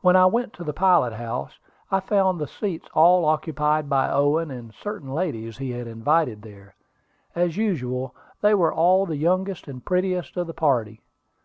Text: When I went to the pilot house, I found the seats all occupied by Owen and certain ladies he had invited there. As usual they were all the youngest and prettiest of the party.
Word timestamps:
When 0.00 0.16
I 0.16 0.26
went 0.26 0.52
to 0.54 0.64
the 0.64 0.72
pilot 0.72 1.12
house, 1.12 1.60
I 1.88 2.00
found 2.00 2.40
the 2.40 2.46
seats 2.48 2.88
all 2.92 3.24
occupied 3.24 3.88
by 3.88 4.10
Owen 4.10 4.50
and 4.50 4.74
certain 4.74 5.08
ladies 5.12 5.58
he 5.58 5.70
had 5.70 5.86
invited 5.86 6.42
there. 6.42 6.74
As 7.36 7.56
usual 7.56 8.16
they 8.40 8.56
were 8.56 8.74
all 8.74 9.06
the 9.06 9.16
youngest 9.16 9.68
and 9.68 9.84
prettiest 9.84 10.36
of 10.36 10.48
the 10.48 10.54
party. 10.54 11.02